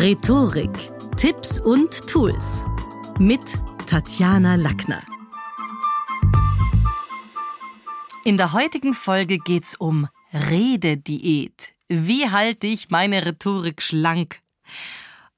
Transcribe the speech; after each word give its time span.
Rhetorik, 0.00 0.70
Tipps 1.16 1.58
und 1.58 2.06
Tools 2.06 2.62
mit 3.18 3.40
Tatjana 3.88 4.54
Lackner. 4.54 5.02
In 8.24 8.36
der 8.36 8.52
heutigen 8.52 8.94
Folge 8.94 9.38
geht's 9.38 9.74
um 9.74 10.06
Redediät. 10.32 11.74
Wie 11.88 12.30
halte 12.30 12.68
ich 12.68 12.90
meine 12.90 13.26
Rhetorik 13.26 13.82
schlank? 13.82 14.38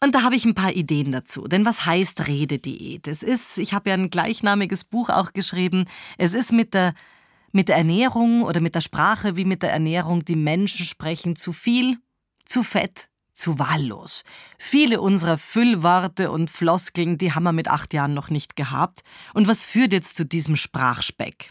Und 0.04 0.14
da 0.14 0.24
habe 0.24 0.36
ich 0.36 0.44
ein 0.44 0.54
paar 0.54 0.74
Ideen 0.74 1.10
dazu. 1.10 1.48
Denn 1.48 1.64
was 1.64 1.86
heißt 1.86 2.28
Redediät? 2.28 3.08
Es 3.08 3.22
ist, 3.22 3.56
ich 3.56 3.72
habe 3.72 3.88
ja 3.88 3.94
ein 3.94 4.10
gleichnamiges 4.10 4.84
Buch 4.84 5.08
auch 5.08 5.32
geschrieben, 5.32 5.86
es 6.18 6.34
ist 6.34 6.52
mit 6.52 6.74
der 6.74 6.92
mit 7.50 7.70
der 7.70 7.76
Ernährung 7.78 8.42
oder 8.42 8.60
mit 8.60 8.74
der 8.74 8.82
Sprache 8.82 9.38
wie 9.38 9.46
mit 9.46 9.62
der 9.62 9.72
Ernährung, 9.72 10.22
die 10.22 10.36
Menschen 10.36 10.84
sprechen 10.84 11.34
zu 11.34 11.54
viel, 11.54 11.96
zu 12.44 12.62
fett, 12.62 13.09
zu 13.40 13.58
wahllos. 13.58 14.22
Viele 14.58 15.00
unserer 15.00 15.38
Füllworte 15.38 16.30
und 16.30 16.50
Floskeln, 16.50 17.18
die 17.18 17.32
haben 17.32 17.44
wir 17.44 17.52
mit 17.52 17.68
acht 17.68 17.94
Jahren 17.94 18.14
noch 18.14 18.30
nicht 18.30 18.54
gehabt. 18.54 19.00
Und 19.34 19.48
was 19.48 19.64
führt 19.64 19.92
jetzt 19.92 20.16
zu 20.16 20.24
diesem 20.24 20.56
Sprachspeck? 20.56 21.50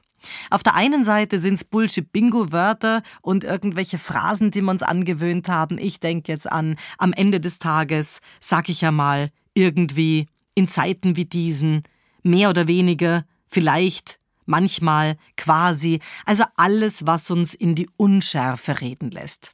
Auf 0.49 0.63
der 0.63 0.75
einen 0.75 1.03
Seite 1.03 1.39
sind 1.39 1.55
es 1.55 1.63
Bullshit-Bingo-Wörter 1.63 3.03
und 3.21 3.43
irgendwelche 3.43 3.97
Phrasen, 3.97 4.51
die 4.51 4.61
wir 4.61 4.71
uns 4.71 4.83
angewöhnt 4.83 5.47
haben. 5.49 5.77
Ich 5.77 5.99
denke 5.99 6.31
jetzt 6.31 6.51
an, 6.51 6.77
am 6.97 7.13
Ende 7.13 7.39
des 7.39 7.57
Tages, 7.57 8.19
sag 8.39 8.69
ich 8.69 8.81
ja 8.81 8.91
mal, 8.91 9.31
irgendwie, 9.53 10.27
in 10.55 10.67
Zeiten 10.67 11.15
wie 11.15 11.25
diesen, 11.25 11.83
mehr 12.21 12.49
oder 12.49 12.67
weniger, 12.67 13.25
vielleicht, 13.47 14.19
manchmal, 14.45 15.15
quasi, 15.37 15.99
also 16.25 16.43
alles, 16.55 17.05
was 17.05 17.31
uns 17.31 17.53
in 17.53 17.75
die 17.75 17.89
Unschärfe 17.97 18.81
reden 18.81 19.11
lässt. 19.11 19.53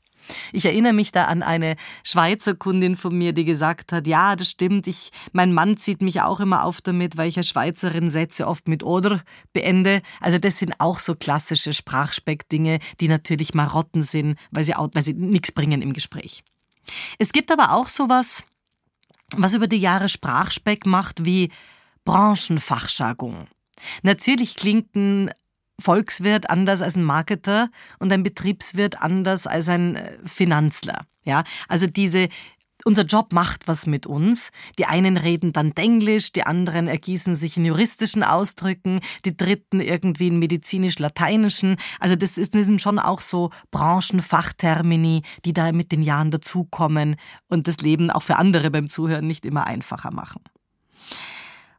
Ich 0.51 0.65
erinnere 0.65 0.93
mich 0.93 1.11
da 1.11 1.25
an 1.25 1.43
eine 1.43 1.75
Schweizer 2.03 2.55
Kundin 2.55 2.95
von 2.95 3.17
mir, 3.17 3.33
die 3.33 3.45
gesagt 3.45 3.91
hat, 3.91 4.07
ja, 4.07 4.35
das 4.35 4.49
stimmt, 4.49 4.87
ich, 4.87 5.11
mein 5.31 5.53
Mann 5.53 5.77
zieht 5.77 6.01
mich 6.01 6.21
auch 6.21 6.39
immer 6.39 6.63
auf 6.63 6.81
damit, 6.81 7.17
weil 7.17 7.29
ich 7.29 7.37
als 7.37 7.49
Schweizerin 7.49 8.09
Sätze 8.09 8.47
oft 8.47 8.67
mit 8.67 8.83
oder 8.83 9.21
beende. 9.53 10.01
Also 10.19 10.37
das 10.37 10.59
sind 10.59 10.75
auch 10.79 10.99
so 10.99 11.15
klassische 11.15 11.73
Sprachspeckdinge, 11.73 12.79
die 12.99 13.07
natürlich 13.07 13.53
Marotten 13.53 14.03
sind, 14.03 14.37
weil 14.51 14.63
sie, 14.63 14.73
weil 14.75 15.03
sie 15.03 15.13
nichts 15.13 15.51
bringen 15.51 15.81
im 15.81 15.93
Gespräch. 15.93 16.43
Es 17.17 17.31
gibt 17.31 17.51
aber 17.51 17.73
auch 17.73 17.89
sowas, 17.89 18.43
was 19.35 19.53
über 19.53 19.67
die 19.67 19.77
Jahre 19.77 20.09
Sprachspeck 20.09 20.85
macht, 20.85 21.25
wie 21.25 21.51
Branchenfachjargon. 22.03 23.47
Natürlich 24.03 24.55
klingt 24.55 24.95
ein 24.95 25.31
Volkswirt 25.79 26.49
anders 26.49 26.81
als 26.81 26.95
ein 26.95 27.03
Marketer 27.03 27.69
und 27.99 28.11
ein 28.11 28.23
Betriebswirt 28.23 29.01
anders 29.01 29.47
als 29.47 29.69
ein 29.69 29.95
äh, 29.95 30.17
Finanzler. 30.25 31.05
Ja, 31.23 31.43
also 31.67 31.87
diese 31.87 32.29
unser 32.87 33.03
Job 33.03 33.33
macht 33.33 33.67
was 33.67 33.87
mit 33.87 34.05
uns. 34.05 34.51
Die 34.77 34.85
einen 34.85 35.17
reden 35.17 35.53
dann 35.53 35.73
Denglisch, 35.73 36.31
die 36.31 36.43
anderen 36.43 36.87
ergießen 36.87 37.35
sich 37.35 37.57
in 37.57 37.65
juristischen 37.65 38.21
Ausdrücken, 38.21 38.99
die 39.25 39.35
dritten 39.35 39.79
irgendwie 39.79 40.27
in 40.27 40.37
medizinisch-lateinischen. 40.37 41.77
Also 41.99 42.15
das, 42.15 42.37
ist, 42.37 42.53
das 42.53 42.67
sind 42.67 42.81
schon 42.81 42.99
auch 42.99 43.21
so 43.21 43.49
Branchenfachtermini, 43.71 45.23
die 45.45 45.53
da 45.53 45.71
mit 45.71 45.91
den 45.91 46.03
Jahren 46.03 46.29
dazukommen 46.29 47.15
und 47.47 47.67
das 47.67 47.77
Leben 47.77 48.11
auch 48.11 48.21
für 48.21 48.35
andere 48.35 48.69
beim 48.69 48.87
Zuhören 48.87 49.25
nicht 49.25 49.47
immer 49.47 49.65
einfacher 49.65 50.13
machen. 50.13 50.43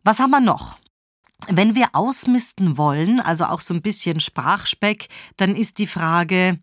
Was 0.02 0.18
haben 0.18 0.32
wir 0.32 0.40
noch? 0.40 0.76
Wenn 1.48 1.74
wir 1.74 1.88
ausmisten 1.92 2.76
wollen, 2.76 3.20
also 3.20 3.44
auch 3.44 3.60
so 3.60 3.74
ein 3.74 3.82
bisschen 3.82 4.20
Sprachspeck, 4.20 5.08
dann 5.36 5.54
ist 5.54 5.78
die 5.78 5.86
Frage, 5.86 6.58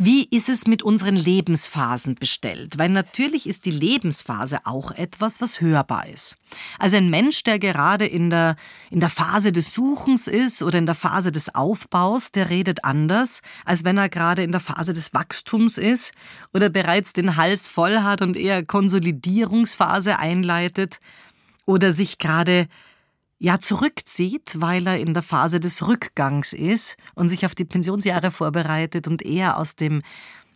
wie 0.00 0.28
ist 0.30 0.48
es 0.48 0.68
mit 0.68 0.84
unseren 0.84 1.16
Lebensphasen 1.16 2.14
bestellt? 2.14 2.78
Weil 2.78 2.88
natürlich 2.88 3.48
ist 3.48 3.64
die 3.64 3.72
Lebensphase 3.72 4.60
auch 4.62 4.92
etwas, 4.92 5.40
was 5.40 5.60
hörbar 5.60 6.06
ist. 6.06 6.36
Also 6.78 6.98
ein 6.98 7.10
Mensch, 7.10 7.42
der 7.42 7.58
gerade 7.58 8.06
in 8.06 8.30
der, 8.30 8.54
in 8.90 9.00
der 9.00 9.08
Phase 9.08 9.50
des 9.50 9.74
Suchens 9.74 10.28
ist 10.28 10.62
oder 10.62 10.78
in 10.78 10.86
der 10.86 10.94
Phase 10.94 11.32
des 11.32 11.52
Aufbaus, 11.52 12.30
der 12.30 12.48
redet 12.48 12.84
anders, 12.84 13.40
als 13.64 13.84
wenn 13.84 13.98
er 13.98 14.08
gerade 14.08 14.44
in 14.44 14.52
der 14.52 14.60
Phase 14.60 14.92
des 14.92 15.12
Wachstums 15.14 15.78
ist 15.78 16.12
oder 16.54 16.70
bereits 16.70 17.12
den 17.12 17.34
Hals 17.34 17.66
voll 17.66 17.98
hat 17.98 18.22
und 18.22 18.36
eher 18.36 18.64
Konsolidierungsphase 18.64 20.16
einleitet 20.16 21.00
oder 21.66 21.90
sich 21.90 22.18
gerade 22.18 22.68
ja 23.38 23.60
zurückzieht, 23.60 24.60
weil 24.60 24.86
er 24.86 24.98
in 24.98 25.14
der 25.14 25.22
Phase 25.22 25.60
des 25.60 25.86
Rückgangs 25.86 26.52
ist 26.52 26.96
und 27.14 27.28
sich 27.28 27.46
auf 27.46 27.54
die 27.54 27.64
Pensionsjahre 27.64 28.30
vorbereitet 28.30 29.06
und 29.06 29.22
eher 29.22 29.56
aus 29.56 29.76
dem 29.76 30.02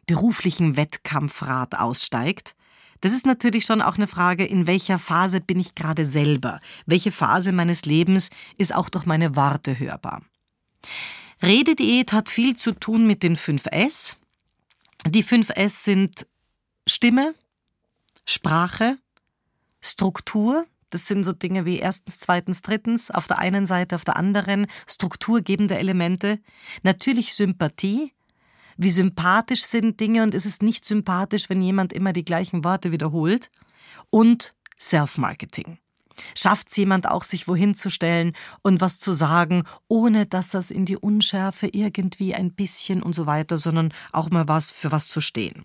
beruflichen 0.07 0.77
Wettkampfrad 0.77 1.79
aussteigt. 1.79 2.55
Das 3.01 3.13
ist 3.13 3.27
natürlich 3.27 3.65
schon 3.65 3.83
auch 3.83 3.97
eine 3.97 4.07
Frage, 4.07 4.45
in 4.45 4.67
welcher 4.67 4.99
Phase 4.99 5.41
bin 5.41 5.59
ich 5.59 5.75
gerade 5.75 6.07
selber? 6.07 6.61
Welche 6.87 7.11
Phase 7.11 7.53
meines 7.53 7.85
Lebens 7.85 8.31
ist 8.59 8.75
auch 8.75 8.89
durch 8.89 9.07
meine 9.07 9.35
Worte 9.35 9.79
hörbar? 9.79 10.23
Redediät 11.43 12.13
hat 12.13 12.29
viel 12.29 12.57
zu 12.57 12.73
tun 12.73 13.07
mit 13.07 13.23
den 13.25 13.35
5 13.35 13.67
S. 13.67 14.17
Die 15.07 15.25
5 15.25 15.51
S 15.57 15.85
sind 15.85 16.27
Stimme, 16.87 17.35
Sprache, 18.25 18.99
Struktur, 19.81 20.65
das 20.93 21.07
sind 21.07 21.25
so 21.25 21.33
Dinge 21.33 21.65
wie 21.65 21.79
erstens, 21.79 22.19
zweitens, 22.19 22.61
drittens, 22.61 23.11
auf 23.11 23.27
der 23.27 23.39
einen 23.39 23.65
Seite, 23.65 23.97
auf 23.97 24.05
der 24.05 24.17
anderen, 24.17 24.67
strukturgebende 24.87 25.79
Elemente. 25.79 26.39
Natürlich 26.83 27.35
Sympathie. 27.35 28.13
Wie 28.77 28.91
sympathisch 28.91 29.65
sind 29.65 30.01
Dinge 30.01 30.23
und 30.23 30.35
es 30.35 30.45
ist 30.45 30.63
nicht 30.63 30.85
sympathisch, 30.85 31.49
wenn 31.49 31.63
jemand 31.63 31.93
immer 31.93 32.13
die 32.13 32.25
gleichen 32.25 32.63
Worte 32.63 32.93
wiederholt. 32.93 33.51
Und 34.11 34.55
Self-Marketing. 34.79 35.79
Schafft 36.37 36.69
es 36.71 36.77
jemand 36.77 37.09
auch, 37.09 37.25
sich 37.25 37.49
wohin 37.49 37.75
zu 37.75 37.89
stellen 37.89 38.33
und 38.61 38.83
was 38.83 38.99
zu 38.99 39.15
sagen, 39.15 39.63
ohne 39.89 40.27
dass 40.27 40.51
das 40.51 40.71
in 40.71 40.85
die 40.85 40.99
Unschärfe 40.99 41.69
irgendwie 41.73 42.35
ein 42.35 42.53
bisschen 42.53 43.03
und 43.03 43.15
so 43.15 43.25
weiter, 43.25 43.57
sondern 43.57 43.95
auch 44.13 44.29
mal 44.29 44.47
was 44.47 44.71
für 44.71 44.93
was 44.93 45.09
zu 45.09 45.23
stehen. 45.23 45.65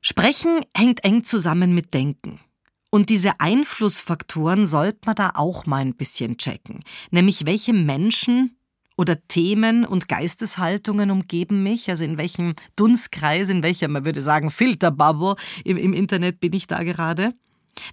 Sprechen 0.00 0.60
hängt 0.74 1.04
eng 1.04 1.24
zusammen 1.24 1.74
mit 1.74 1.92
Denken. 1.92 2.40
Und 2.90 3.08
diese 3.08 3.38
Einflussfaktoren 3.38 4.66
sollte 4.66 5.00
man 5.06 5.14
da 5.14 5.32
auch 5.34 5.64
mal 5.64 5.78
ein 5.78 5.94
bisschen 5.94 6.38
checken. 6.38 6.80
Nämlich 7.10 7.46
welche 7.46 7.72
Menschen 7.72 8.56
oder 8.96 9.26
Themen 9.28 9.86
und 9.86 10.08
Geisteshaltungen 10.08 11.10
umgeben 11.10 11.62
mich, 11.62 11.88
also 11.88 12.04
in 12.04 12.18
welchem 12.18 12.54
Dunstkreis, 12.76 13.48
in 13.48 13.62
welcher, 13.62 13.88
man 13.88 14.04
würde 14.04 14.20
sagen, 14.20 14.50
Filterbubble 14.50 15.36
im, 15.64 15.76
im 15.76 15.94
Internet 15.94 16.40
bin 16.40 16.52
ich 16.52 16.66
da 16.66 16.82
gerade. 16.82 17.32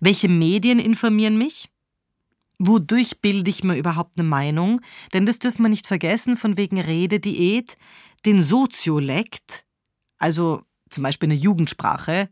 Welche 0.01 0.27
Medien 0.27 0.79
informieren 0.79 1.37
mich? 1.37 1.69
Wodurch 2.59 3.21
bilde 3.21 3.51
ich 3.51 3.63
mir 3.63 3.77
überhaupt 3.77 4.17
eine 4.17 4.27
Meinung? 4.27 4.81
Denn 5.13 5.25
das 5.27 5.37
dürfen 5.37 5.61
wir 5.63 5.69
nicht 5.69 5.87
vergessen, 5.87 6.35
von 6.37 6.57
wegen 6.57 6.81
Redediät, 6.81 7.77
den 8.25 8.41
Soziolekt, 8.41 9.63
also 10.17 10.63
zum 10.89 11.03
Beispiel 11.03 11.27
eine 11.27 11.39
Jugendsprache, 11.39 12.29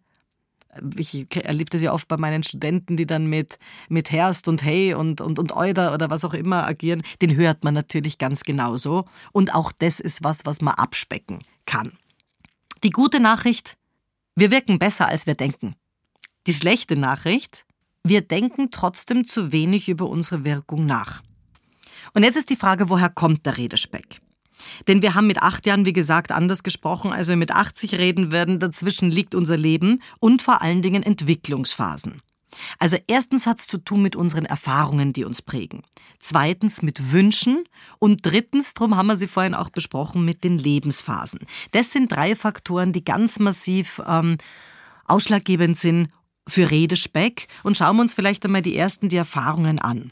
ich 0.98 1.28
erlebe 1.36 1.70
das 1.70 1.82
ja 1.82 1.94
oft 1.94 2.08
bei 2.08 2.18
meinen 2.18 2.44
Studenten, 2.44 2.98
die 2.98 3.06
dann 3.06 3.28
mit, 3.28 3.60
mit 3.90 4.12
Herst 4.12 4.48
und 4.48 4.64
Hey 4.64 4.94
und, 4.94 5.22
und, 5.22 5.40
und 5.40 5.56
Euder 5.56 5.94
oder 5.94 6.10
was 6.10 6.24
auch 6.26 6.34
immer 6.34 6.66
agieren, 6.66 7.04
den 7.22 7.36
hört 7.36 7.64
man 7.64 7.74
natürlich 7.74 8.18
ganz 8.18 8.44
genauso. 8.44 9.06
Und 9.32 9.54
auch 9.54 9.72
das 9.72 10.00
ist 10.00 10.24
was, 10.24 10.46
was 10.46 10.62
man 10.62 10.76
abspecken 10.76 11.40
kann. 11.66 11.94
Die 12.84 12.90
gute 12.90 13.20
Nachricht, 13.20 13.78
wir 14.36 14.52
wirken 14.52 14.80
besser, 14.80 15.08
als 15.08 15.28
wir 15.28 15.36
denken. 15.36 15.76
Die 16.48 16.54
schlechte 16.54 16.96
Nachricht, 16.96 17.66
wir 18.04 18.22
denken 18.22 18.70
trotzdem 18.70 19.26
zu 19.26 19.52
wenig 19.52 19.90
über 19.90 20.08
unsere 20.08 20.46
Wirkung 20.46 20.86
nach. 20.86 21.24
Und 22.14 22.24
jetzt 22.24 22.36
ist 22.36 22.50
die 22.50 22.56
Frage, 22.56 22.90
woher 22.90 23.10
kommt 23.10 23.46
der 23.46 23.58
Redespeck? 23.58 24.22
Denn 24.88 25.02
wir 25.02 25.16
haben 25.16 25.28
mit 25.28 25.42
acht 25.42 25.66
Jahren, 25.66 25.86
wie 25.86 25.94
gesagt, 25.94 26.32
anders 26.32 26.64
gesprochen, 26.64 27.14
als 27.14 27.28
wir 27.28 27.36
mit 27.36 27.52
80 27.52 27.96
reden 27.96 28.32
werden. 28.32 28.60
Dazwischen 28.60 29.12
liegt 29.12 29.36
unser 29.36 29.58
Leben 29.58 30.02
und 30.20 30.42
vor 30.42 30.62
allen 30.62 30.82
Dingen 30.82 31.04
Entwicklungsphasen. 31.04 32.22
Also 32.80 32.98
erstens 33.08 33.48
hat 33.48 33.60
es 33.60 33.68
zu 33.68 33.78
tun 33.78 34.02
mit 34.02 34.16
unseren 34.16 34.46
Erfahrungen, 34.46 35.14
die 35.14 35.26
uns 35.26 35.42
prägen. 35.42 35.84
Zweitens 36.20 36.82
mit 36.82 37.12
Wünschen 37.12 37.64
und 38.00 38.26
drittens, 38.26 38.74
darum 38.74 38.96
haben 38.96 39.08
wir 39.08 39.18
sie 39.18 39.28
vorhin 39.28 39.54
auch 39.54 39.70
besprochen, 39.70 40.26
mit 40.26 40.44
den 40.44 40.58
Lebensphasen. 40.58 41.42
Das 41.72 41.92
sind 41.92 42.12
drei 42.12 42.36
Faktoren, 42.36 42.94
die 42.94 43.04
ganz 43.04 43.40
massiv 43.40 44.02
ähm, 44.08 44.38
ausschlaggebend 45.06 45.78
sind 45.78 46.10
für 46.48 46.72
Redespeck. 46.72 47.48
Und 47.64 47.78
schauen 47.78 47.98
wir 47.98 48.02
uns 48.02 48.14
vielleicht 48.14 48.46
einmal 48.46 48.62
die 48.62 48.78
ersten 48.78 49.10
die 49.10 49.18
Erfahrungen 49.18 49.80
an. 49.80 50.12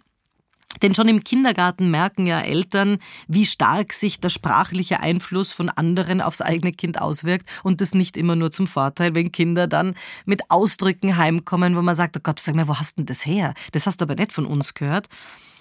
Denn 0.82 0.96
schon 0.96 1.08
im 1.08 1.24
Kindergarten 1.24 1.92
merken 1.92 2.26
ja 2.26 2.42
Eltern, 2.42 2.98
wie 3.28 3.46
stark 3.46 3.94
sich 3.94 4.20
der 4.20 4.30
sprachliche 4.30 5.00
Einfluss 5.00 5.52
von 5.52 5.70
anderen 5.70 6.22
aufs 6.22 6.42
eigene 6.42 6.72
Kind 6.72 7.00
auswirkt 7.00 7.48
und 7.64 7.82
das 7.82 7.94
nicht 7.94 8.18
immer 8.18 8.36
nur 8.36 8.52
zum 8.52 8.68
Vorteil, 8.68 9.16
wenn 9.16 9.32
Kinder 9.32 9.68
dann 9.68 9.96
mit 10.26 10.42
Ausdrücken 10.50 11.18
heimkommen, 11.18 11.76
wo 11.76 11.82
man 11.82 11.96
sagt, 11.96 12.18
oh 12.18 12.22
Gott, 12.24 12.40
sag 12.40 12.56
mal, 12.56 12.68
wo 12.68 12.78
hast 12.78 12.98
denn 12.98 13.06
das 13.06 13.26
her? 13.26 13.54
Das 13.72 13.86
hast 13.86 14.02
du 14.02 14.06
aber 14.06 14.16
nicht 14.16 14.32
von 14.32 14.46
uns 14.46 14.74
gehört. 14.74 15.08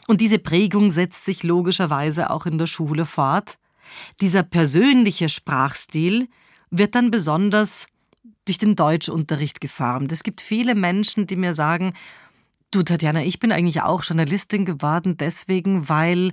Und 0.09 0.21
diese 0.21 0.39
Prägung 0.39 0.91
setzt 0.91 1.25
sich 1.25 1.43
logischerweise 1.43 2.31
auch 2.31 2.47
in 2.47 2.59
der 2.59 2.67
Schule 2.67 3.07
fort. 3.07 3.59
Dieser 4.21 4.43
persönliche 4.43 5.29
Sprachstil 5.29 6.29
wird 6.71 6.95
dann 6.95 7.11
besonders 7.11 7.87
durch 8.47 8.59
den 8.59 8.75
Deutschunterricht 8.75 9.61
geformt. 9.61 10.11
Es 10.11 10.23
gibt 10.23 10.41
viele 10.41 10.75
Menschen, 10.75 11.27
die 11.27 11.37
mir 11.37 11.55
sagen, 11.55 11.93
du 12.73 12.83
Tatjana, 12.83 13.23
ich 13.23 13.39
bin 13.39 13.53
eigentlich 13.53 13.83
auch 13.83 14.03
Journalistin 14.03 14.65
geworden 14.65 15.17
deswegen, 15.17 15.89
weil 15.89 16.33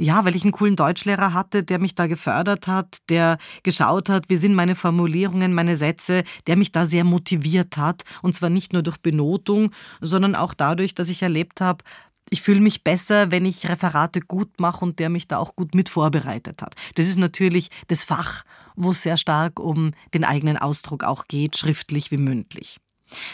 ja, 0.00 0.24
weil 0.24 0.36
ich 0.36 0.44
einen 0.44 0.52
coolen 0.52 0.76
Deutschlehrer 0.76 1.32
hatte, 1.32 1.64
der 1.64 1.80
mich 1.80 1.96
da 1.96 2.06
gefördert 2.06 2.68
hat, 2.68 2.98
der 3.08 3.36
geschaut 3.64 4.08
hat, 4.08 4.28
wie 4.28 4.36
sind 4.36 4.54
meine 4.54 4.76
Formulierungen, 4.76 5.52
meine 5.52 5.74
Sätze, 5.74 6.22
der 6.46 6.56
mich 6.56 6.70
da 6.70 6.86
sehr 6.86 7.02
motiviert 7.02 7.76
hat. 7.76 8.04
Und 8.22 8.36
zwar 8.36 8.48
nicht 8.48 8.72
nur 8.72 8.82
durch 8.82 8.98
Benotung, 8.98 9.72
sondern 10.00 10.36
auch 10.36 10.54
dadurch, 10.54 10.94
dass 10.94 11.08
ich 11.08 11.22
erlebt 11.22 11.60
habe, 11.60 11.82
ich 12.30 12.42
fühle 12.42 12.60
mich 12.60 12.84
besser, 12.84 13.32
wenn 13.32 13.44
ich 13.44 13.68
Referate 13.68 14.20
gut 14.20 14.60
mache 14.60 14.84
und 14.84 15.00
der 15.00 15.08
mich 15.08 15.26
da 15.26 15.38
auch 15.38 15.56
gut 15.56 15.74
mit 15.74 15.88
vorbereitet 15.88 16.62
hat. 16.62 16.76
Das 16.94 17.08
ist 17.08 17.18
natürlich 17.18 17.68
das 17.88 18.04
Fach, 18.04 18.44
wo 18.76 18.92
es 18.92 19.02
sehr 19.02 19.16
stark 19.16 19.58
um 19.58 19.92
den 20.14 20.24
eigenen 20.24 20.58
Ausdruck 20.58 21.02
auch 21.02 21.26
geht, 21.26 21.56
schriftlich 21.56 22.12
wie 22.12 22.18
mündlich. 22.18 22.78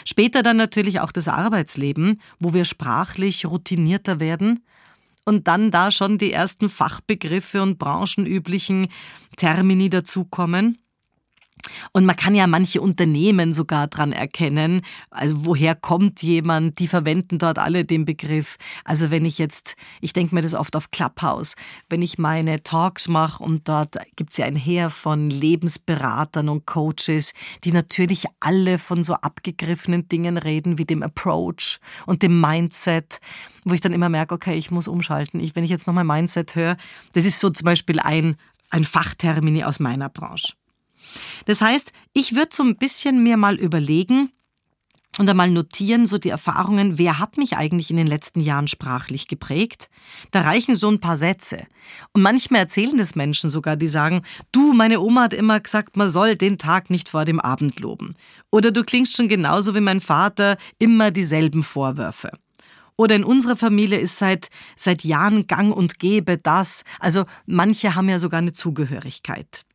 Später 0.05 0.43
dann 0.43 0.57
natürlich 0.57 0.99
auch 0.99 1.11
das 1.11 1.27
Arbeitsleben, 1.27 2.21
wo 2.39 2.53
wir 2.53 2.65
sprachlich 2.65 3.45
routinierter 3.45 4.19
werden 4.19 4.63
und 5.25 5.47
dann 5.47 5.71
da 5.71 5.91
schon 5.91 6.17
die 6.17 6.31
ersten 6.31 6.69
Fachbegriffe 6.69 7.61
und 7.61 7.77
branchenüblichen 7.79 8.87
Termini 9.37 9.89
dazukommen. 9.89 10.77
Und 11.91 12.05
man 12.05 12.15
kann 12.15 12.35
ja 12.35 12.47
manche 12.47 12.81
Unternehmen 12.81 13.53
sogar 13.53 13.87
dran 13.87 14.11
erkennen. 14.11 14.81
Also 15.09 15.45
woher 15.45 15.75
kommt 15.75 16.21
jemand? 16.21 16.79
Die 16.79 16.87
verwenden 16.87 17.37
dort 17.37 17.59
alle 17.59 17.85
den 17.85 18.05
Begriff. 18.05 18.57
Also 18.83 19.11
wenn 19.11 19.25
ich 19.25 19.37
jetzt, 19.37 19.75
ich 20.01 20.13
denke 20.13 20.35
mir 20.35 20.41
das 20.41 20.53
oft 20.53 20.75
auf 20.75 20.91
Clubhouse, 20.91 21.55
wenn 21.89 22.01
ich 22.01 22.17
meine 22.17 22.63
Talks 22.63 23.07
mache 23.07 23.43
und 23.43 23.67
dort 23.67 23.97
gibt 24.15 24.31
es 24.31 24.37
ja 24.37 24.45
ein 24.45 24.55
Heer 24.55 24.89
von 24.89 25.29
Lebensberatern 25.29 26.49
und 26.49 26.65
Coaches, 26.65 27.33
die 27.63 27.71
natürlich 27.71 28.25
alle 28.39 28.77
von 28.77 29.03
so 29.03 29.13
abgegriffenen 29.13 30.07
Dingen 30.07 30.37
reden 30.37 30.77
wie 30.77 30.85
dem 30.85 31.03
Approach 31.03 31.79
und 32.05 32.21
dem 32.21 32.39
Mindset, 32.39 33.19
wo 33.63 33.73
ich 33.73 33.81
dann 33.81 33.93
immer 33.93 34.09
merke, 34.09 34.35
okay, 34.35 34.55
ich 34.55 34.71
muss 34.71 34.87
umschalten. 34.87 35.39
Ich, 35.39 35.55
wenn 35.55 35.63
ich 35.63 35.69
jetzt 35.69 35.87
nochmal 35.87 36.03
Mindset 36.03 36.55
höre, 36.55 36.77
das 37.13 37.25
ist 37.25 37.39
so 37.39 37.49
zum 37.49 37.65
Beispiel 37.65 37.99
ein, 37.99 38.35
ein 38.69 38.83
Fachtermini 38.83 39.63
aus 39.63 39.79
meiner 39.79 40.09
Branche. 40.09 40.53
Das 41.45 41.61
heißt, 41.61 41.91
ich 42.13 42.35
würde 42.35 42.49
so 42.53 42.63
ein 42.63 42.77
bisschen 42.77 43.23
mir 43.23 43.37
mal 43.37 43.55
überlegen, 43.55 44.31
und 45.17 45.29
einmal 45.29 45.49
notieren, 45.49 46.07
so 46.07 46.17
die 46.17 46.29
Erfahrungen, 46.29 46.97
wer 46.97 47.19
hat 47.19 47.37
mich 47.37 47.55
eigentlich 47.55 47.89
in 47.89 47.97
den 47.97 48.07
letzten 48.07 48.41
Jahren 48.41 48.67
sprachlich 48.67 49.27
geprägt? 49.27 49.89
Da 50.31 50.41
reichen 50.41 50.75
so 50.75 50.89
ein 50.89 50.99
paar 50.99 51.17
Sätze. 51.17 51.65
Und 52.13 52.21
manchmal 52.21 52.61
erzählen 52.61 52.97
das 52.97 53.15
Menschen 53.15 53.49
sogar, 53.49 53.77
die 53.77 53.87
sagen, 53.87 54.23
du, 54.51 54.73
meine 54.73 54.99
Oma 54.99 55.23
hat 55.23 55.33
immer 55.33 55.59
gesagt, 55.59 55.95
man 55.95 56.09
soll 56.09 56.35
den 56.35 56.57
Tag 56.57 56.89
nicht 56.89 57.09
vor 57.09 57.23
dem 57.23 57.39
Abend 57.39 57.79
loben. 57.79 58.15
Oder 58.51 58.71
du 58.71 58.83
klingst 58.83 59.15
schon 59.15 59.27
genauso 59.27 59.73
wie 59.73 59.81
mein 59.81 60.01
Vater, 60.01 60.57
immer 60.79 61.11
dieselben 61.11 61.63
Vorwürfe. 61.63 62.31
Oder 62.97 63.15
in 63.15 63.23
unserer 63.23 63.55
Familie 63.55 63.99
ist 63.99 64.17
seit, 64.17 64.49
seit 64.75 65.03
Jahren 65.03 65.47
gang 65.47 65.75
und 65.75 65.99
gäbe 65.99 66.37
das. 66.37 66.83
Also 66.99 67.25
manche 67.45 67.95
haben 67.95 68.09
ja 68.09 68.19
sogar 68.19 68.39
eine 68.39 68.53
Zugehörigkeit. 68.53 69.65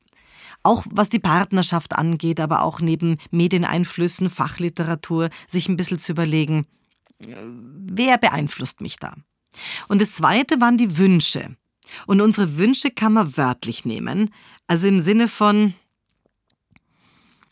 Auch 0.63 0.85
was 0.91 1.09
die 1.09 1.19
Partnerschaft 1.19 1.97
angeht, 1.97 2.41
aber 2.41 2.63
auch 2.63 2.81
neben 2.81 3.19
Medieneinflüssen, 3.31 4.29
Fachliteratur, 4.29 5.31
sich 5.49 5.69
ein 5.69 5.77
bisschen 5.77 5.99
zu 5.99 6.13
überlegen, 6.13 6.67
äh, 7.27 7.35
wer 7.37 8.19
beeinflusst 8.19 8.81
mich 8.81 8.97
da? 8.97 9.15
Und 9.89 10.01
das 10.01 10.13
zweite 10.13 10.61
waren 10.61 10.77
die 10.77 10.99
Wünsche. 10.99 11.57
Und 12.07 12.21
unsere 12.21 12.57
Wünsche 12.57 12.91
kann 12.91 13.15
man 13.15 13.37
wörtlich 13.37 13.85
nehmen, 13.85 14.31
also 14.69 14.87
im 14.87 15.01
Sinne 15.01 15.27
von, 15.27 15.75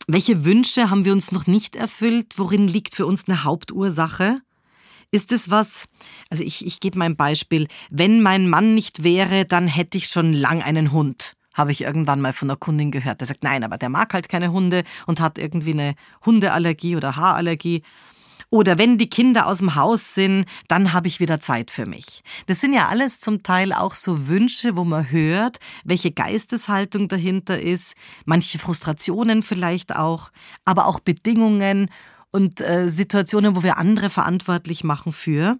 welche 0.07 0.45
Wünsche 0.45 0.89
haben 0.89 1.03
wir 1.03 1.11
uns 1.11 1.31
noch 1.31 1.45
nicht 1.45 1.75
erfüllt? 1.75 2.37
Worin 2.37 2.67
liegt 2.67 2.95
für 2.95 3.05
uns 3.05 3.27
eine 3.27 3.43
Hauptursache? 3.43 4.41
Ist 5.11 5.31
es 5.31 5.49
was, 5.49 5.85
also 6.29 6.43
ich, 6.43 6.65
ich 6.65 6.79
gebe 6.79 6.97
mal 6.97 7.05
ein 7.05 7.15
Beispiel, 7.15 7.67
wenn 7.89 8.21
mein 8.21 8.47
Mann 8.49 8.73
nicht 8.75 9.03
wäre, 9.03 9.45
dann 9.45 9.67
hätte 9.67 9.97
ich 9.97 10.07
schon 10.07 10.33
lang 10.33 10.61
einen 10.61 10.91
Hund 10.91 11.35
habe 11.59 11.71
ich 11.71 11.81
irgendwann 11.81 12.21
mal 12.21 12.33
von 12.33 12.49
einer 12.49 12.57
Kundin 12.57 12.89
gehört. 12.89 13.19
Der 13.19 13.27
sagt, 13.27 13.43
nein, 13.43 13.63
aber 13.63 13.77
der 13.77 13.89
mag 13.89 14.13
halt 14.13 14.29
keine 14.29 14.51
Hunde 14.51 14.83
und 15.05 15.19
hat 15.19 15.37
irgendwie 15.37 15.73
eine 15.73 15.93
Hundeallergie 16.25 16.95
oder 16.95 17.15
Haarallergie. 17.15 17.83
Oder 18.51 18.79
wenn 18.79 18.97
die 18.97 19.09
Kinder 19.09 19.45
aus 19.45 19.59
dem 19.59 19.75
Haus 19.75 20.15
sind, 20.15 20.47
dann 20.67 20.91
habe 20.91 21.07
ich 21.07 21.19
wieder 21.19 21.39
Zeit 21.39 21.69
für 21.69 21.85
mich. 21.85 22.23
Das 22.47 22.59
sind 22.59 22.73
ja 22.73 22.87
alles 22.87 23.19
zum 23.19 23.43
Teil 23.43 23.73
auch 23.73 23.93
so 23.93 24.27
Wünsche, 24.27 24.75
wo 24.75 24.83
man 24.85 25.11
hört, 25.11 25.59
welche 25.83 26.11
Geisteshaltung 26.11 27.07
dahinter 27.09 27.61
ist, 27.61 27.93
manche 28.25 28.57
Frustrationen 28.57 29.43
vielleicht 29.43 29.95
auch, 29.95 30.31
aber 30.65 30.87
auch 30.87 30.99
Bedingungen 30.99 31.91
und 32.31 32.61
äh, 32.61 32.89
Situationen, 32.89 33.55
wo 33.55 33.61
wir 33.61 33.77
andere 33.77 34.09
verantwortlich 34.09 34.83
machen 34.83 35.13
für. 35.13 35.59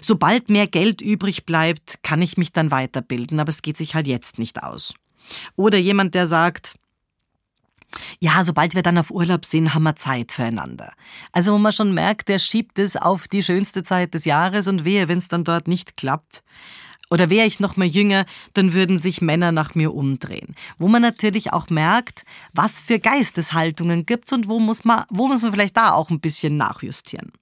Sobald 0.00 0.48
mehr 0.48 0.66
Geld 0.66 1.02
übrig 1.02 1.44
bleibt, 1.46 2.02
kann 2.02 2.22
ich 2.22 2.36
mich 2.36 2.52
dann 2.52 2.70
weiterbilden, 2.70 3.38
aber 3.38 3.50
es 3.50 3.62
geht 3.62 3.76
sich 3.76 3.94
halt 3.94 4.06
jetzt 4.06 4.38
nicht 4.38 4.62
aus. 4.62 4.94
Oder 5.56 5.78
jemand, 5.78 6.14
der 6.14 6.26
sagt, 6.26 6.74
ja, 8.20 8.42
sobald 8.42 8.74
wir 8.74 8.82
dann 8.82 8.98
auf 8.98 9.10
Urlaub 9.10 9.44
sind, 9.44 9.74
haben 9.74 9.84
wir 9.84 9.96
Zeit 9.96 10.32
füreinander. 10.32 10.92
Also 11.32 11.52
wo 11.52 11.58
man 11.58 11.72
schon 11.72 11.94
merkt, 11.94 12.28
der 12.28 12.38
schiebt 12.38 12.78
es 12.78 12.96
auf 12.96 13.28
die 13.28 13.42
schönste 13.42 13.82
Zeit 13.82 14.14
des 14.14 14.24
Jahres 14.24 14.66
und 14.68 14.84
wehe, 14.84 15.08
wenn 15.08 15.18
es 15.18 15.28
dann 15.28 15.44
dort 15.44 15.68
nicht 15.68 15.96
klappt. 15.96 16.42
Oder 17.10 17.30
wäre 17.30 17.46
ich 17.46 17.60
noch 17.60 17.76
mal 17.76 17.86
jünger, 17.86 18.24
dann 18.54 18.72
würden 18.72 18.98
sich 18.98 19.20
Männer 19.20 19.52
nach 19.52 19.74
mir 19.74 19.94
umdrehen. 19.94 20.54
Wo 20.78 20.88
man 20.88 21.02
natürlich 21.02 21.52
auch 21.52 21.68
merkt, 21.68 22.24
was 22.52 22.80
für 22.80 22.98
Geisteshaltungen 22.98 24.06
gibt 24.06 24.32
und 24.32 24.48
wo 24.48 24.58
muss 24.58 24.84
man, 24.84 25.04
wo 25.10 25.28
muss 25.28 25.42
man 25.42 25.52
vielleicht 25.52 25.76
da 25.76 25.92
auch 25.92 26.10
ein 26.10 26.20
bisschen 26.20 26.56
nachjustieren. 26.56 27.32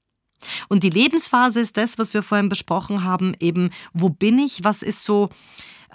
Und 0.69 0.83
die 0.83 0.91
Lebensphase 0.91 1.61
ist 1.61 1.77
das, 1.77 1.99
was 1.99 2.13
wir 2.13 2.23
vorhin 2.23 2.49
besprochen 2.49 3.05
haben, 3.05 3.35
eben, 3.39 3.71
wo 3.93 4.11
bin 4.11 4.39
ich, 4.41 4.65
was 4.65 4.83
ist 4.83 5.05
so, 5.05 5.31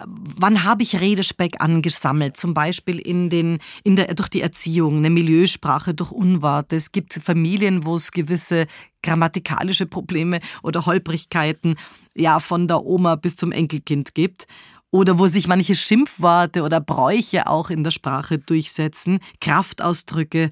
wann 0.06 0.64
habe 0.64 0.82
ich 0.82 1.00
Redespeck 1.00 1.60
angesammelt? 1.60 2.36
Zum 2.36 2.54
Beispiel 2.54 2.98
in 2.98 3.30
den, 3.30 3.58
in 3.84 3.96
der, 3.96 4.14
durch 4.14 4.28
die 4.28 4.40
Erziehung, 4.40 4.98
eine 4.98 5.10
Milieusprache, 5.10 5.94
durch 5.94 6.12
Unworte. 6.12 6.76
Es 6.76 6.92
gibt 6.92 7.14
Familien, 7.14 7.84
wo 7.84 7.96
es 7.96 8.12
gewisse 8.12 8.66
grammatikalische 9.02 9.86
Probleme 9.86 10.40
oder 10.62 10.86
Holprigkeiten 10.86 11.76
ja 12.14 12.40
von 12.40 12.68
der 12.68 12.84
Oma 12.84 13.16
bis 13.16 13.36
zum 13.36 13.52
Enkelkind 13.52 14.14
gibt 14.14 14.46
oder 14.90 15.18
wo 15.18 15.26
sich 15.26 15.46
manche 15.48 15.74
Schimpfworte 15.74 16.62
oder 16.62 16.80
Bräuche 16.80 17.46
auch 17.46 17.70
in 17.70 17.84
der 17.84 17.90
Sprache 17.90 18.38
durchsetzen, 18.38 19.20
Kraftausdrücke. 19.40 20.50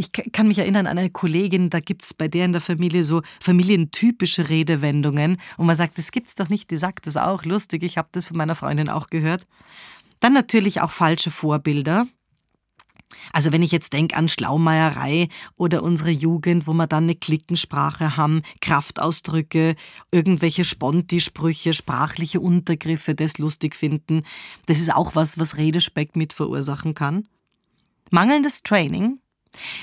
Ich 0.00 0.12
kann 0.12 0.48
mich 0.48 0.56
erinnern 0.56 0.86
an 0.86 0.96
eine 0.96 1.10
Kollegin, 1.10 1.68
da 1.68 1.78
gibt 1.78 2.04
es 2.06 2.14
bei 2.14 2.26
der 2.26 2.46
in 2.46 2.52
der 2.52 2.62
Familie 2.62 3.04
so 3.04 3.20
familientypische 3.38 4.48
Redewendungen 4.48 5.36
und 5.58 5.66
man 5.66 5.76
sagt, 5.76 5.98
das 5.98 6.10
gibt's 6.10 6.34
doch 6.36 6.48
nicht, 6.48 6.70
die 6.70 6.78
sagt 6.78 7.06
das 7.06 7.18
auch, 7.18 7.44
lustig, 7.44 7.82
ich 7.82 7.98
habe 7.98 8.08
das 8.12 8.24
von 8.24 8.38
meiner 8.38 8.54
Freundin 8.54 8.88
auch 8.88 9.08
gehört. 9.08 9.46
Dann 10.18 10.32
natürlich 10.32 10.80
auch 10.80 10.90
falsche 10.90 11.30
Vorbilder. 11.30 12.06
Also 13.34 13.52
wenn 13.52 13.62
ich 13.62 13.72
jetzt 13.72 13.92
denke 13.92 14.16
an 14.16 14.30
Schlaumeierei 14.30 15.28
oder 15.56 15.82
unsere 15.82 16.10
Jugend, 16.10 16.66
wo 16.66 16.72
wir 16.72 16.86
dann 16.86 17.04
eine 17.04 17.14
Klickensprache 17.14 18.16
haben, 18.16 18.40
Kraftausdrücke, 18.62 19.74
irgendwelche 20.10 20.64
Sponti-Sprüche, 20.64 21.74
sprachliche 21.74 22.40
Untergriffe, 22.40 23.14
das 23.14 23.36
lustig 23.36 23.76
finden, 23.76 24.22
das 24.64 24.78
ist 24.78 24.94
auch 24.94 25.14
was, 25.14 25.38
was 25.38 25.58
Redespeck 25.58 26.16
mit 26.16 26.32
verursachen 26.32 26.94
kann. 26.94 27.28
Mangelndes 28.10 28.62
Training, 28.62 29.18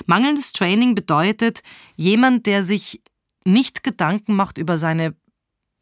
Mangelndes 0.06 0.54
Training 0.54 0.96
bedeutet, 0.96 1.62
jemand, 1.96 2.46
der 2.46 2.64
sich 2.64 3.02
nicht 3.46 3.84
Gedanken 3.84 4.36
macht 4.36 4.58
über 4.58 4.78
seine 4.78 5.16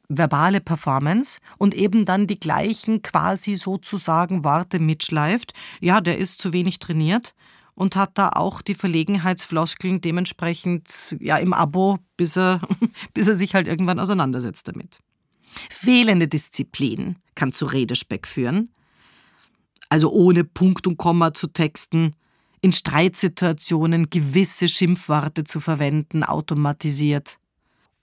verbale 0.08 0.62
Performance 0.62 1.40
und 1.58 1.74
eben 1.74 2.06
dann 2.06 2.28
die 2.28 2.40
gleichen 2.40 3.02
quasi 3.02 3.56
sozusagen 3.56 4.44
Worte 4.44 4.80
mitschleift, 4.80 5.54
ja, 5.82 6.02
der 6.02 6.18
ist 6.18 6.40
zu 6.40 6.54
wenig 6.54 6.80
trainiert 6.80 7.34
und 7.74 7.96
hat 7.96 8.18
da 8.18 8.30
auch 8.30 8.62
die 8.62 8.76
Verlegenheitsfloskeln 8.76 10.02
dementsprechend 10.02 11.18
ja 11.20 11.38
im 11.38 11.54
Abo, 11.54 12.00
bis 12.18 12.38
er, 12.38 12.62
bis 13.14 13.28
er 13.28 13.36
sich 13.36 13.54
halt 13.56 13.68
irgendwann 13.68 14.00
auseinandersetzt 14.00 14.68
damit. 14.68 15.00
Fehlende 15.70 16.28
Disziplin 16.28 17.18
kann 17.36 17.52
zu 17.52 17.66
Redespeck 17.66 18.28
führen. 18.28 18.72
Also 19.90 20.12
ohne 20.12 20.44
Punkt 20.44 20.88
und 20.88 20.98
Komma 20.98 21.34
zu 21.34 21.48
texten, 21.48 22.16
in 22.66 22.74
Streitsituationen 22.74 24.10
gewisse 24.10 24.68
Schimpfworte 24.68 25.44
zu 25.44 25.60
verwenden, 25.60 26.24
automatisiert. 26.24 27.38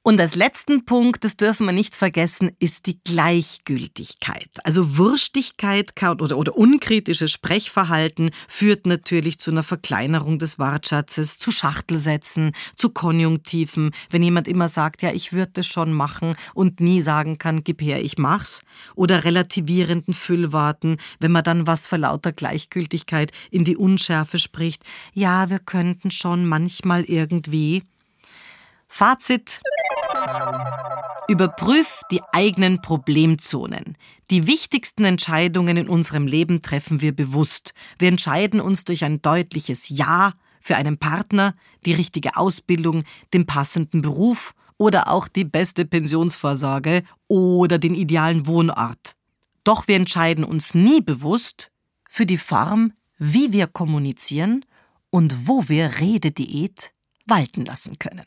Und 0.05 0.21
als 0.21 0.35
letzten 0.35 0.85
Punkt, 0.85 1.23
das 1.23 1.37
dürfen 1.37 1.65
wir 1.65 1.73
nicht 1.73 1.95
vergessen, 1.95 2.51
ist 2.59 2.87
die 2.87 2.99
Gleichgültigkeit. 3.05 4.51
Also 4.65 4.99
Wurstigkeit 4.99 5.93
oder, 6.03 6.37
oder 6.37 6.57
unkritisches 6.57 7.31
Sprechverhalten 7.31 8.33
führt 8.49 8.85
natürlich 8.85 9.39
zu 9.39 9.53
einer 9.53 9.63
Verkleinerung 9.63 10.41
des 10.41 10.59
Wortschatzes, 10.59 11.39
zu 11.39 11.53
Schachtelsätzen, 11.53 12.51
zu 12.75 12.91
Konjunktiven. 12.91 13.93
Wenn 14.11 14.25
jemand 14.25 14.49
immer 14.49 14.69
sagt, 14.69 15.03
ja, 15.03 15.13
ich 15.13 15.33
würde 15.33 15.53
das 15.55 15.69
schon 15.69 15.93
machen 15.93 16.35
und 16.53 16.81
nie 16.81 17.01
sagen 17.01 17.39
kann, 17.39 17.63
gib 17.63 17.81
her, 17.81 18.03
ich 18.03 18.19
mach's. 18.19 18.63
Oder 18.97 19.23
relativierenden 19.23 20.15
Füllworten, 20.15 20.97
wenn 21.21 21.31
man 21.31 21.45
dann 21.45 21.69
was 21.69 21.87
vor 21.87 21.99
lauter 21.99 22.33
Gleichgültigkeit 22.33 23.31
in 23.53 23.63
die 23.63 23.77
Unschärfe 23.77 24.41
spricht. 24.41 24.83
Ja, 25.15 25.49
wir 25.49 25.61
könnten 25.61 26.11
schon 26.11 26.45
manchmal 26.45 27.05
irgendwie. 27.05 27.85
Fazit. 28.89 29.63
Überprüf 31.29 32.01
die 32.11 32.21
eigenen 32.33 32.83
Problemzonen. 32.83 33.97
Die 34.31 34.47
wichtigsten 34.47 35.05
Entscheidungen 35.05 35.77
in 35.77 35.89
unserem 35.89 36.27
Leben 36.27 36.63
treffen 36.63 37.01
wir 37.01 37.15
bewusst. 37.15 37.73
Wir 37.99 38.09
entscheiden 38.09 38.61
uns 38.61 38.85
durch 38.85 39.05
ein 39.05 39.23
deutliches 39.23 39.89
Ja 39.89 40.35
für 40.61 40.77
einen 40.77 40.99
Partner, 40.99 41.55
die 41.87 41.95
richtige 41.95 42.37
Ausbildung, 42.37 43.03
den 43.33 43.47
passenden 43.47 44.03
Beruf 44.03 44.55
oder 44.79 45.09
auch 45.09 45.29
die 45.29 45.45
beste 45.45 45.85
Pensionsvorsorge 45.85 47.03
oder 47.29 47.79
den 47.79 47.95
idealen 47.95 48.47
Wohnort. 48.47 49.15
Doch 49.65 49.87
wir 49.87 49.97
entscheiden 49.97 50.45
uns 50.45 50.75
nie 50.75 51.01
bewusst 51.01 51.71
für 52.09 52.27
die 52.27 52.39
Form, 52.39 52.93
wie 53.19 53.53
wir 53.53 53.69
kommunizieren 53.69 54.65
und 55.11 55.47
wo 55.47 55.69
wir 55.69 56.01
Redediät 56.01 56.93
walten 57.27 57.65
lassen 57.65 57.99
können. 57.99 58.27